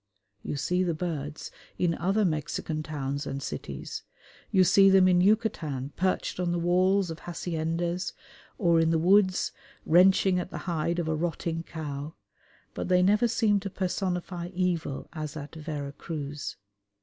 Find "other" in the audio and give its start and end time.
1.93-2.25